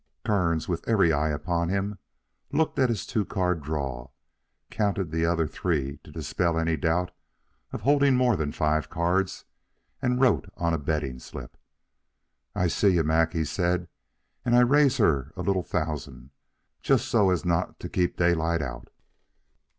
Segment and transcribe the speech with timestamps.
[0.25, 1.99] Kearns, with every eye upon him,
[2.51, 4.09] looked at his two card draw,
[4.71, 7.11] counted the other three to dispel any doubt
[7.71, 9.45] of holding more than five cards,
[10.01, 11.55] and wrote on a betting slip.
[12.55, 13.89] "I see you, Mac," he said,
[14.43, 16.31] "and I raise her a little thousand
[16.81, 18.87] just so as not to keep Daylight out."